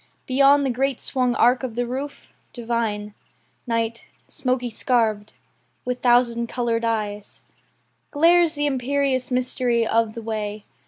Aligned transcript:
Beyond 0.25 0.65
the 0.65 0.71
great 0.71 0.99
swung 0.99 1.35
arc 1.35 1.63
o' 1.63 1.67
the 1.67 1.85
roof, 1.85 2.29
divine, 2.53 3.13
Night, 3.67 4.07
smoky 4.27 4.71
scarv'd, 4.71 5.35
with 5.85 6.01
thousand 6.01 6.47
coloured 6.49 6.83
eyes 6.83 7.43
Glares 8.09 8.55
the 8.55 8.65
imperious 8.65 9.29
mystery 9.29 9.85
of 9.85 10.15
the 10.15 10.23
way. 10.23 10.65